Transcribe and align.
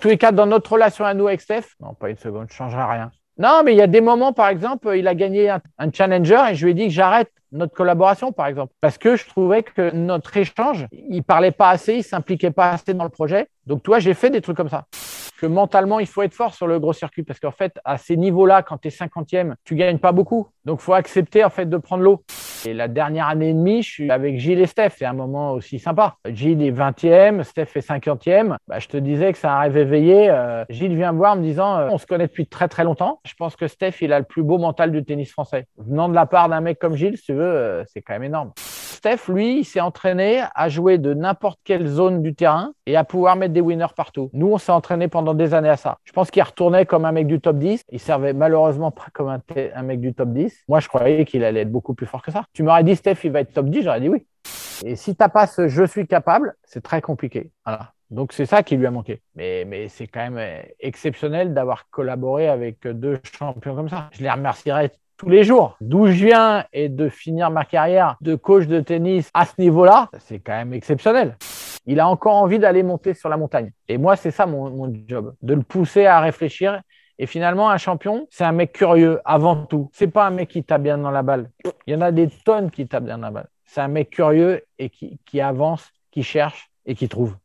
Tous 0.00 0.08
les 0.08 0.18
cas, 0.18 0.32
dans 0.32 0.46
notre 0.46 0.72
relation 0.72 1.04
à 1.04 1.14
nous 1.14 1.28
avec 1.28 1.40
Steph, 1.40 1.64
non, 1.80 1.94
pas 1.94 2.10
une 2.10 2.16
seconde, 2.16 2.44
ne 2.44 2.52
changerai 2.52 2.82
rien. 2.82 3.12
Non, 3.38 3.62
mais 3.64 3.72
il 3.72 3.78
y 3.78 3.82
a 3.82 3.86
des 3.86 4.00
moments, 4.00 4.32
par 4.32 4.48
exemple, 4.48 4.92
il 4.96 5.08
a 5.08 5.14
gagné 5.14 5.50
un, 5.50 5.60
challenger 5.92 6.40
et 6.50 6.54
je 6.54 6.64
lui 6.64 6.72
ai 6.72 6.74
dit 6.74 6.86
que 6.86 6.92
j'arrête 6.92 7.30
notre 7.52 7.74
collaboration, 7.74 8.32
par 8.32 8.46
exemple, 8.46 8.72
parce 8.80 8.98
que 8.98 9.16
je 9.16 9.26
trouvais 9.26 9.62
que 9.62 9.92
notre 9.92 10.36
échange, 10.36 10.86
il 10.92 11.22
parlait 11.22 11.52
pas 11.52 11.70
assez, 11.70 11.94
il 11.94 12.02
s'impliquait 12.02 12.50
pas 12.50 12.70
assez 12.70 12.94
dans 12.94 13.04
le 13.04 13.10
projet. 13.10 13.48
Donc, 13.66 13.82
toi, 13.82 13.98
j'ai 14.00 14.14
fait 14.14 14.30
des 14.30 14.40
trucs 14.40 14.56
comme 14.56 14.68
ça. 14.68 14.86
Que 15.40 15.46
mentalement, 15.46 16.00
il 16.00 16.06
faut 16.06 16.22
être 16.22 16.34
fort 16.34 16.54
sur 16.54 16.66
le 16.66 16.78
gros 16.78 16.92
circuit 16.92 17.22
parce 17.22 17.38
qu'en 17.38 17.52
fait, 17.52 17.78
à 17.84 17.98
ces 17.98 18.16
niveaux-là, 18.16 18.62
quand 18.62 18.78
tu 18.78 18.88
es 18.88 18.90
50e, 18.90 19.54
tu 19.64 19.74
gagnes 19.74 19.98
pas 19.98 20.12
beaucoup. 20.12 20.48
Donc, 20.64 20.80
faut 20.80 20.94
accepter 20.94 21.44
en 21.44 21.50
fait 21.50 21.66
de 21.66 21.76
prendre 21.76 22.02
l'eau. 22.02 22.22
Et 22.66 22.72
la 22.72 22.88
dernière 22.88 23.28
année 23.28 23.50
et 23.50 23.54
demie, 23.54 23.82
je 23.82 23.90
suis 23.90 24.10
avec 24.10 24.38
Gilles 24.38 24.60
et 24.60 24.66
Steph. 24.66 24.90
C'est 24.96 25.04
un 25.04 25.12
moment 25.12 25.52
aussi 25.52 25.78
sympa. 25.78 26.16
Gilles 26.26 26.62
est 26.62 26.70
20e, 26.70 27.42
Steph 27.42 27.68
est 27.74 27.86
50e. 27.86 28.56
Bah, 28.66 28.78
je 28.78 28.88
te 28.88 28.96
disais 28.96 29.32
que 29.32 29.38
c'est 29.38 29.46
un 29.46 29.58
rêve 29.58 29.76
éveillé. 29.76 30.30
Euh, 30.30 30.64
Gilles 30.70 30.96
vient 30.96 31.12
me 31.12 31.18
voir 31.18 31.36
me 31.36 31.42
disant 31.42 31.76
euh, 31.76 31.88
on 31.90 31.98
se 31.98 32.06
connaît 32.06 32.26
depuis 32.26 32.46
très 32.46 32.68
très 32.68 32.84
longtemps. 32.84 33.20
Je 33.26 33.34
pense 33.34 33.54
que 33.54 33.68
Steph, 33.68 34.00
il 34.00 34.14
a 34.14 34.18
le 34.18 34.24
plus 34.24 34.42
beau 34.42 34.56
mental 34.56 34.92
du 34.92 35.04
tennis 35.04 35.30
français. 35.30 35.66
Venant 35.76 36.08
de 36.08 36.14
la 36.14 36.24
part 36.24 36.48
d'un 36.48 36.60
mec 36.60 36.78
comme 36.78 36.96
Gilles, 36.96 37.18
si 37.18 37.24
tu 37.24 37.32
veux, 37.34 37.42
euh, 37.42 37.84
c'est 37.86 38.00
quand 38.00 38.14
même 38.14 38.24
énorme. 38.24 38.52
Steph, 39.04 39.30
lui, 39.30 39.58
il 39.58 39.64
s'est 39.66 39.82
entraîné 39.82 40.44
à 40.54 40.70
jouer 40.70 40.96
de 40.96 41.12
n'importe 41.12 41.60
quelle 41.62 41.86
zone 41.86 42.22
du 42.22 42.34
terrain 42.34 42.72
et 42.86 42.96
à 42.96 43.04
pouvoir 43.04 43.36
mettre 43.36 43.52
des 43.52 43.60
winners 43.60 43.92
partout. 43.94 44.30
Nous, 44.32 44.46
on 44.46 44.56
s'est 44.56 44.72
entraîné 44.72 45.08
pendant 45.08 45.34
des 45.34 45.52
années 45.52 45.68
à 45.68 45.76
ça. 45.76 45.98
Je 46.04 46.12
pense 46.12 46.30
qu'il 46.30 46.42
retournait 46.42 46.86
comme 46.86 47.04
un 47.04 47.12
mec 47.12 47.26
du 47.26 47.38
top 47.38 47.58
10. 47.58 47.84
Il 47.90 48.00
servait 48.00 48.32
malheureusement 48.32 48.90
pas 48.90 49.08
comme 49.12 49.28
un, 49.28 49.82
mec 49.82 50.00
du 50.00 50.14
top 50.14 50.30
10. 50.30 50.64
Moi, 50.68 50.80
je 50.80 50.88
croyais 50.88 51.26
qu'il 51.26 51.44
allait 51.44 51.60
être 51.60 51.70
beaucoup 51.70 51.92
plus 51.92 52.06
fort 52.06 52.22
que 52.22 52.32
ça. 52.32 52.44
Tu 52.54 52.62
m'aurais 52.62 52.82
dit, 52.82 52.96
Steph, 52.96 53.18
il 53.24 53.32
va 53.32 53.40
être 53.40 53.52
top 53.52 53.66
10, 53.66 53.82
j'aurais 53.82 54.00
dit 54.00 54.08
oui. 54.08 54.26
Et 54.86 54.96
si 54.96 55.14
tu 55.14 55.22
n'as 55.22 55.28
pas 55.28 55.46
ce 55.46 55.68
je 55.68 55.84
suis 55.84 56.06
capable, 56.06 56.54
c'est 56.64 56.82
très 56.82 57.02
compliqué. 57.02 57.50
Voilà. 57.66 57.92
Donc 58.10 58.32
c'est 58.32 58.46
ça 58.46 58.62
qui 58.62 58.74
lui 58.78 58.86
a 58.86 58.90
manqué. 58.90 59.20
Mais, 59.34 59.88
c'est 59.88 60.06
quand 60.06 60.20
même 60.20 60.38
euh, 60.38 60.62
exceptionnel 60.80 61.52
d'avoir 61.52 61.90
collaboré 61.90 62.48
avec 62.48 62.86
deux 62.86 63.20
champions 63.38 63.74
comme 63.74 63.90
ça. 63.90 64.08
Je 64.12 64.22
les 64.22 64.30
remercierai 64.30 64.92
les 65.26 65.44
jours. 65.44 65.76
D'où 65.80 66.06
je 66.06 66.24
viens 66.24 66.64
et 66.72 66.88
de 66.88 67.08
finir 67.08 67.50
ma 67.50 67.64
carrière 67.64 68.16
de 68.20 68.34
coach 68.34 68.66
de 68.66 68.80
tennis 68.80 69.30
à 69.34 69.46
ce 69.46 69.52
niveau-là, 69.58 70.10
c'est 70.18 70.38
quand 70.38 70.52
même 70.52 70.72
exceptionnel. 70.72 71.36
Il 71.86 72.00
a 72.00 72.08
encore 72.08 72.36
envie 72.36 72.58
d'aller 72.58 72.82
monter 72.82 73.14
sur 73.14 73.28
la 73.28 73.36
montagne. 73.36 73.70
Et 73.88 73.98
moi, 73.98 74.16
c'est 74.16 74.30
ça 74.30 74.46
mon, 74.46 74.92
job, 75.06 75.34
de 75.42 75.54
le 75.54 75.62
pousser 75.62 76.06
à 76.06 76.20
réfléchir 76.20 76.80
et 77.18 77.26
finalement, 77.26 77.70
un 77.70 77.76
champion, 77.76 78.26
c'est 78.30 78.44
un 78.44 78.52
mec 78.52 78.72
curieux 78.72 79.20
avant 79.24 79.66
tout. 79.66 79.88
C'est 79.92 80.08
pas 80.08 80.26
un 80.26 80.30
mec 80.30 80.48
qui 80.48 80.64
tape 80.64 80.82
bien 80.82 80.98
dans 80.98 81.12
la 81.12 81.22
balle. 81.22 81.50
Il 81.86 81.94
y 81.94 81.96
en 81.96 82.00
a 82.00 82.10
des 82.10 82.28
tonnes 82.28 82.70
qui 82.70 82.88
tapent 82.88 83.04
bien 83.04 83.18
dans 83.18 83.26
la 83.26 83.30
balle. 83.30 83.48
C'est 83.64 83.80
un 83.80 83.88
mec 83.88 84.10
curieux 84.10 84.64
et 84.78 84.90
qui 84.90 85.40
avance, 85.40 85.92
qui 86.10 86.22
cherche 86.22 86.70
et 86.86 86.94
qui 86.94 87.08
trouve. 87.08 87.36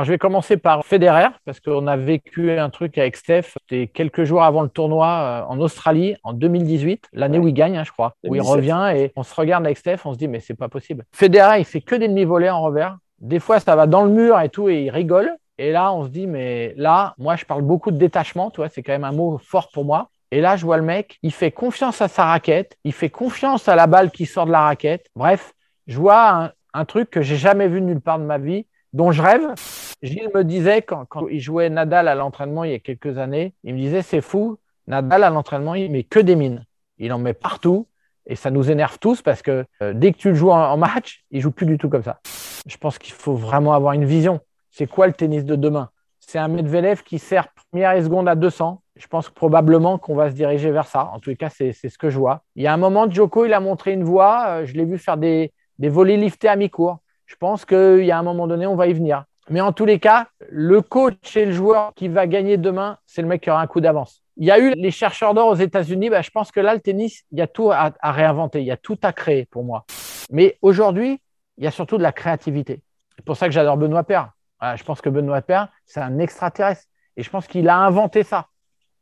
Alors, 0.00 0.06
je 0.06 0.12
vais 0.12 0.18
commencer 0.18 0.56
par 0.56 0.86
Federer 0.86 1.26
parce 1.44 1.60
qu'on 1.60 1.86
a 1.86 1.98
vécu 1.98 2.52
un 2.52 2.70
truc 2.70 2.96
avec 2.96 3.16
Steph. 3.16 3.52
C'était 3.60 3.86
quelques 3.86 4.24
jours 4.24 4.42
avant 4.42 4.62
le 4.62 4.70
tournoi 4.70 5.06
euh, 5.06 5.42
en 5.46 5.60
Australie 5.60 6.16
en 6.24 6.32
2018, 6.32 7.10
l'année 7.12 7.38
où 7.38 7.46
il 7.46 7.52
gagne, 7.52 7.76
hein, 7.76 7.84
je 7.84 7.92
crois, 7.92 8.14
où 8.24 8.34
il 8.34 8.40
revient 8.40 8.94
et 8.96 9.12
on 9.14 9.22
se 9.22 9.34
regarde 9.34 9.66
avec 9.66 9.76
Steph, 9.76 9.98
on 10.06 10.14
se 10.14 10.16
dit 10.16 10.26
mais 10.26 10.40
c'est 10.40 10.54
pas 10.54 10.70
possible. 10.70 11.04
Federer, 11.12 11.58
il 11.58 11.66
fait 11.66 11.82
que 11.82 11.94
des 11.94 12.08
demi-volées 12.08 12.48
en 12.48 12.62
revers. 12.62 12.96
Des 13.18 13.40
fois, 13.40 13.60
ça 13.60 13.76
va 13.76 13.86
dans 13.86 14.02
le 14.02 14.10
mur 14.10 14.40
et 14.40 14.48
tout 14.48 14.70
et 14.70 14.84
il 14.84 14.90
rigole. 14.90 15.36
Et 15.58 15.70
là, 15.70 15.92
on 15.92 16.04
se 16.06 16.08
dit 16.08 16.26
mais 16.26 16.72
là, 16.78 17.14
moi, 17.18 17.36
je 17.36 17.44
parle 17.44 17.60
beaucoup 17.60 17.90
de 17.90 17.98
détachement, 17.98 18.50
tu 18.50 18.62
vois, 18.62 18.70
c'est 18.70 18.82
quand 18.82 18.92
même 18.92 19.04
un 19.04 19.12
mot 19.12 19.36
fort 19.36 19.68
pour 19.70 19.84
moi. 19.84 20.08
Et 20.30 20.40
là, 20.40 20.56
je 20.56 20.64
vois 20.64 20.78
le 20.78 20.82
mec, 20.82 21.18
il 21.22 21.30
fait 21.30 21.50
confiance 21.50 22.00
à 22.00 22.08
sa 22.08 22.24
raquette, 22.24 22.78
il 22.84 22.94
fait 22.94 23.10
confiance 23.10 23.68
à 23.68 23.76
la 23.76 23.86
balle 23.86 24.10
qui 24.10 24.24
sort 24.24 24.46
de 24.46 24.52
la 24.52 24.62
raquette. 24.62 25.08
Bref, 25.14 25.52
je 25.88 25.98
vois 25.98 26.30
un, 26.30 26.52
un 26.72 26.86
truc 26.86 27.10
que 27.10 27.20
j'ai 27.20 27.36
jamais 27.36 27.68
vu 27.68 27.82
nulle 27.82 28.00
part 28.00 28.18
de 28.18 28.24
ma 28.24 28.38
vie 28.38 28.64
dont 28.92 29.12
je 29.12 29.22
rêve. 29.22 29.54
Gilles 30.02 30.30
me 30.34 30.44
disait, 30.44 30.82
quand, 30.82 31.06
il 31.30 31.40
jouait 31.40 31.68
Nadal 31.68 32.08
à 32.08 32.14
l'entraînement 32.14 32.64
il 32.64 32.72
y 32.72 32.74
a 32.74 32.78
quelques 32.78 33.18
années, 33.18 33.54
il 33.64 33.74
me 33.74 33.80
disait, 33.80 34.02
c'est 34.02 34.20
fou, 34.20 34.58
Nadal 34.86 35.24
à 35.24 35.30
l'entraînement, 35.30 35.74
il 35.74 35.90
met 35.90 36.04
que 36.04 36.20
des 36.20 36.36
mines. 36.36 36.64
Il 36.98 37.12
en 37.12 37.18
met 37.18 37.34
partout. 37.34 37.86
Et 38.26 38.36
ça 38.36 38.50
nous 38.50 38.70
énerve 38.70 38.98
tous 38.98 39.22
parce 39.22 39.42
que 39.42 39.64
euh, 39.82 39.92
dès 39.94 40.12
que 40.12 40.18
tu 40.18 40.28
le 40.28 40.34
joues 40.34 40.50
en, 40.50 40.76
match, 40.76 41.24
il 41.30 41.40
joue 41.40 41.50
plus 41.50 41.66
du 41.66 41.78
tout 41.78 41.88
comme 41.88 42.02
ça. 42.02 42.20
Je 42.66 42.76
pense 42.76 42.98
qu'il 42.98 43.14
faut 43.14 43.34
vraiment 43.34 43.72
avoir 43.72 43.94
une 43.94 44.04
vision. 44.04 44.40
C'est 44.70 44.86
quoi 44.86 45.06
le 45.06 45.12
tennis 45.12 45.44
de 45.44 45.56
demain? 45.56 45.90
C'est 46.20 46.38
un 46.38 46.48
Medvedev 46.48 47.02
qui 47.02 47.18
sert 47.18 47.48
première 47.48 47.92
et 47.92 48.02
seconde 48.02 48.28
à 48.28 48.34
200. 48.34 48.82
Je 48.96 49.06
pense 49.06 49.30
probablement 49.30 49.98
qu'on 49.98 50.14
va 50.14 50.30
se 50.30 50.34
diriger 50.34 50.70
vers 50.70 50.86
ça. 50.86 51.10
En 51.12 51.18
tout 51.18 51.34
cas, 51.34 51.48
c'est 51.48 51.72
ce 51.72 51.98
que 51.98 52.10
je 52.10 52.18
vois. 52.18 52.42
Il 52.54 52.62
y 52.62 52.66
a 52.66 52.72
un 52.72 52.76
moment, 52.76 53.10
Joko, 53.10 53.46
il 53.46 53.52
a 53.52 53.60
montré 53.60 53.92
une 53.92 54.04
voie. 54.04 54.44
Euh, 54.48 54.66
je 54.66 54.74
l'ai 54.74 54.84
vu 54.84 54.98
faire 54.98 55.16
des, 55.16 55.52
des 55.78 55.88
volets 55.88 56.16
liftés 56.16 56.48
à 56.48 56.56
mi-cours. 56.56 56.98
Je 57.26 57.36
pense 57.36 57.64
qu'il 57.64 58.04
y 58.04 58.10
a 58.10 58.18
un 58.18 58.22
moment 58.22 58.46
donné, 58.46 58.66
on 58.66 58.76
va 58.76 58.86
y 58.86 58.92
venir. 58.92 59.24
Mais 59.50 59.60
en 59.60 59.72
tous 59.72 59.84
les 59.84 59.98
cas, 59.98 60.28
le 60.48 60.80
coach 60.80 61.36
et 61.36 61.44
le 61.44 61.52
joueur 61.52 61.92
qui 61.96 62.06
va 62.06 62.28
gagner 62.28 62.56
demain, 62.56 62.98
c'est 63.04 63.20
le 63.20 63.26
mec 63.26 63.42
qui 63.42 63.50
aura 63.50 63.60
un 63.60 63.66
coup 63.66 63.80
d'avance. 63.80 64.22
Il 64.36 64.46
y 64.46 64.52
a 64.52 64.60
eu 64.60 64.72
les 64.76 64.92
chercheurs 64.92 65.34
d'or 65.34 65.48
aux 65.48 65.56
États-Unis. 65.56 66.08
Bah, 66.08 66.22
je 66.22 66.30
pense 66.30 66.52
que 66.52 66.60
là, 66.60 66.72
le 66.72 66.80
tennis, 66.80 67.24
il 67.32 67.38
y 67.38 67.42
a 67.42 67.48
tout 67.48 67.72
à, 67.72 67.92
à, 68.00 68.12
réinventer, 68.12 68.60
il 68.60 68.66
y 68.66 68.70
a 68.70 68.76
tout 68.76 68.98
à 69.02 69.12
créer 69.12 69.46
pour 69.46 69.64
moi. 69.64 69.84
Mais 70.30 70.56
aujourd'hui, 70.62 71.20
il 71.58 71.64
y 71.64 71.66
a 71.66 71.72
surtout 71.72 71.98
de 71.98 72.02
la 72.02 72.12
créativité. 72.12 72.80
C'est 73.16 73.24
pour 73.24 73.36
ça 73.36 73.46
que 73.46 73.52
j'adore 73.52 73.76
Benoît 73.76 74.04
Père. 74.04 74.30
Voilà, 74.60 74.76
je 74.76 74.84
pense 74.84 75.00
que 75.00 75.08
Benoît 75.08 75.42
Père, 75.42 75.68
c'est 75.84 76.00
un 76.00 76.20
extraterrestre. 76.20 76.84
Et 77.16 77.24
je 77.24 77.28
pense 77.28 77.48
qu'il 77.48 77.68
a 77.68 77.76
inventé 77.76 78.22
ça 78.22 78.46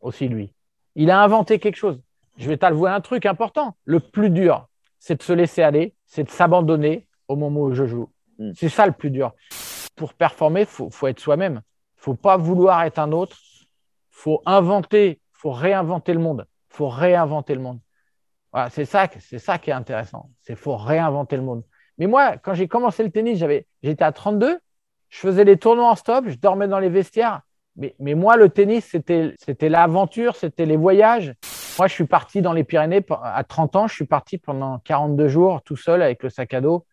aussi, 0.00 0.28
lui. 0.28 0.54
Il 0.94 1.10
a 1.10 1.22
inventé 1.22 1.58
quelque 1.58 1.76
chose. 1.76 2.00
Je 2.38 2.48
vais 2.48 2.56
t'avouer 2.56 2.90
un 2.90 3.02
truc 3.02 3.26
important. 3.26 3.76
Le 3.84 4.00
plus 4.00 4.30
dur, 4.30 4.66
c'est 4.98 5.16
de 5.16 5.22
se 5.22 5.34
laisser 5.34 5.62
aller, 5.62 5.94
c'est 6.06 6.24
de 6.24 6.30
s'abandonner 6.30 7.06
au 7.28 7.36
moment 7.36 7.60
où 7.60 7.74
je 7.74 7.84
joue. 7.84 8.08
Mm. 8.38 8.52
C'est 8.54 8.70
ça 8.70 8.86
le 8.86 8.92
plus 8.92 9.10
dur. 9.10 9.32
Pour 9.98 10.14
performer, 10.14 10.60
il 10.60 10.66
faut, 10.66 11.06
être 11.08 11.18
soi-même. 11.18 11.54
Il 11.54 11.98
ne 11.98 12.02
faut 12.02 12.14
pas 12.14 12.36
vouloir 12.36 12.84
être 12.84 13.00
un 13.00 13.10
autre. 13.10 13.36
Il 13.42 13.66
faut 14.22 14.42
inventer, 14.46 15.08
il 15.10 15.38
faut 15.38 15.50
réinventer 15.50 16.14
le 16.14 16.20
monde. 16.20 16.46
Faut 16.68 16.88
réinventer 16.88 17.54
le 17.56 17.60
monde. 17.60 17.80
Voilà, 18.52 18.70
c'est 18.70 18.84
ça, 18.84 19.08
c'est 19.18 19.40
ça 19.40 19.58
qui 19.58 19.70
est 19.70 19.74
intéressant. 19.74 20.30
C'est 20.40 20.54
faut 20.54 20.76
réinventer 20.76 21.36
le 21.36 21.42
monde. 21.42 21.64
Mais 21.98 22.06
moi, 22.06 22.36
quand 22.36 22.54
j'ai 22.54 22.68
commencé 22.68 23.02
le 23.02 23.10
tennis, 23.10 23.38
j'avais, 23.38 23.66
j'étais 23.82 24.04
à 24.04 24.12
32, 24.12 24.60
je 25.08 25.18
faisais 25.18 25.42
les 25.42 25.56
tournois 25.56 25.90
en 25.90 25.96
stop, 25.96 26.26
je 26.28 26.36
dormais 26.36 26.68
dans 26.68 26.78
les 26.78 26.88
vestiaires. 26.88 27.42
Mais, 27.74 27.96
mais 27.98 28.14
moi, 28.14 28.36
le 28.36 28.48
tennis, 28.48 28.84
c'était, 28.84 29.34
c'était 29.36 29.68
l'aventure, 29.68 30.36
c'était 30.36 30.66
les 30.66 30.76
voyages. 30.76 31.34
Moi, 31.76 31.88
je 31.88 31.94
suis 31.94 32.06
parti 32.06 32.40
dans 32.40 32.52
les 32.52 32.62
Pyrénées 32.62 33.04
à 33.22 33.42
30 33.42 33.74
ans. 33.74 33.88
Je 33.88 33.94
suis 33.94 34.06
parti 34.06 34.38
pendant 34.38 34.78
42 34.80 35.26
jours 35.26 35.62
tout 35.62 35.76
seul 35.76 36.02
avec 36.02 36.22
le 36.22 36.30
sac 36.30 36.54
à 36.54 36.60
dos 36.60 36.86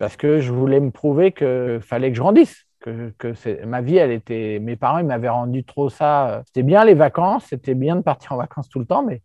parce 0.00 0.16
que 0.16 0.40
je 0.40 0.50
voulais 0.50 0.80
me 0.80 0.90
prouver 0.90 1.30
qu'il 1.30 1.80
fallait 1.82 2.10
que 2.10 2.16
je 2.16 2.22
grandisse. 2.22 2.64
Que, 2.80 3.12
que 3.18 3.64
ma 3.66 3.82
vie, 3.82 3.98
elle 3.98 4.10
était. 4.10 4.58
Mes 4.58 4.74
parents, 4.74 4.98
ils 4.98 5.04
m'avaient 5.04 5.28
rendu 5.28 5.62
trop 5.62 5.90
ça. 5.90 6.42
C'était 6.46 6.62
bien 6.62 6.86
les 6.86 6.94
vacances, 6.94 7.44
c'était 7.50 7.74
bien 7.74 7.96
de 7.96 8.00
partir 8.00 8.32
en 8.32 8.36
vacances 8.38 8.70
tout 8.70 8.78
le 8.78 8.86
temps, 8.86 9.02
mais, 9.02 9.20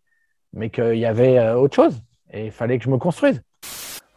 mais 0.52 0.68
qu'il 0.68 0.98
y 0.98 1.06
avait 1.06 1.52
autre 1.52 1.74
chose. 1.74 2.02
Et 2.30 2.44
il 2.46 2.52
fallait 2.52 2.78
que 2.78 2.84
je 2.84 2.90
me 2.90 2.98
construise. 2.98 3.40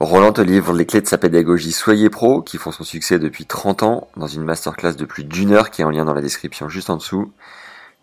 Roland 0.01 0.33
te 0.33 0.41
livre 0.41 0.73
les 0.73 0.85
clés 0.85 0.99
de 0.99 1.07
sa 1.07 1.17
pédagogie 1.17 1.71
Soyez 1.71 2.09
Pro, 2.09 2.41
qui 2.41 2.57
font 2.57 2.71
son 2.71 2.83
succès 2.83 3.19
depuis 3.19 3.45
30 3.45 3.83
ans, 3.83 4.09
dans 4.17 4.27
une 4.27 4.43
masterclass 4.43 4.95
de 4.95 5.05
plus 5.05 5.23
d'une 5.23 5.53
heure 5.53 5.69
qui 5.71 5.81
est 5.81 5.85
en 5.85 5.91
lien 5.91 6.03
dans 6.03 6.13
la 6.13 6.21
description 6.21 6.67
juste 6.67 6.89
en 6.89 6.97
dessous. 6.97 7.31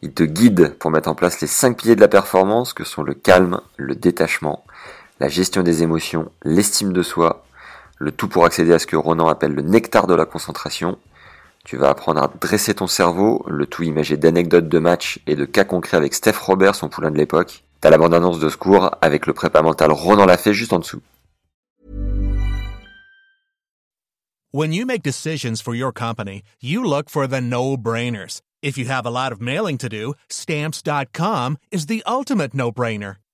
Il 0.00 0.14
te 0.14 0.22
guide 0.22 0.74
pour 0.78 0.90
mettre 0.90 1.10
en 1.10 1.14
place 1.14 1.42
les 1.42 1.46
5 1.46 1.76
piliers 1.76 1.96
de 1.96 2.00
la 2.00 2.08
performance 2.08 2.72
que 2.72 2.84
sont 2.84 3.02
le 3.02 3.12
calme, 3.12 3.60
le 3.76 3.94
détachement, 3.94 4.64
la 5.20 5.28
gestion 5.28 5.62
des 5.62 5.82
émotions, 5.82 6.30
l'estime 6.44 6.94
de 6.94 7.02
soi, 7.02 7.45
le 7.96 8.12
tout 8.12 8.28
pour 8.28 8.44
accéder 8.44 8.72
à 8.72 8.78
ce 8.78 8.86
que 8.86 8.96
Ronan 8.96 9.28
appelle 9.28 9.52
le 9.52 9.62
nectar 9.62 10.06
de 10.06 10.14
la 10.14 10.26
concentration. 10.26 10.98
Tu 11.64 11.76
vas 11.76 11.90
apprendre 11.90 12.22
à 12.22 12.30
dresser 12.40 12.74
ton 12.74 12.86
cerveau, 12.86 13.44
le 13.48 13.66
tout 13.66 13.82
imagé 13.82 14.16
d'anecdotes 14.16 14.68
de 14.68 14.78
match 14.78 15.18
et 15.26 15.34
de 15.34 15.44
cas 15.44 15.64
concrets 15.64 15.96
avec 15.96 16.14
Steph 16.14 16.38
Robert, 16.40 16.74
son 16.74 16.88
poulain 16.88 17.10
de 17.10 17.18
l'époque. 17.18 17.64
T'as 17.80 17.90
la 17.90 17.98
bande-annonce 17.98 18.38
de 18.38 18.48
secours 18.48 18.90
avec 19.00 19.26
le 19.26 19.32
prépa 19.32 19.62
mental 19.62 19.90
Ronan 19.90 20.26
l'a 20.26 20.36
fait 20.36 20.54
juste 20.54 20.72
en 20.72 20.78
dessous. 20.78 21.00
When 24.52 24.72
you 24.72 24.86
make 24.86 25.02
decisions 25.02 25.60
for 25.60 25.74
your 25.74 25.92
company, 25.92 26.42
you 26.62 26.82
look 26.82 27.10
for 27.10 27.26
the 27.26 27.40
no-brainers. 27.42 28.40
If 28.62 28.78
you 28.78 28.86
have 28.86 29.04
a 29.04 29.10
lot 29.10 29.32
of 29.32 29.40
mailing 29.40 29.76
to 29.78 29.88
do, 29.88 30.14
stamps.com 30.30 31.58
is 31.70 31.86
the 31.86 32.02
ultimate 32.06 32.54
no-brainer. 32.54 33.16